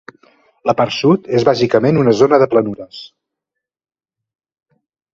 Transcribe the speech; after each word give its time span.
La 0.69 0.73
part 0.79 0.95
sud 0.95 1.29
és 1.41 1.45
bàsicament 1.51 2.01
una 2.05 2.15
zona 2.23 2.41
de 2.45 2.49
planures. 2.57 3.05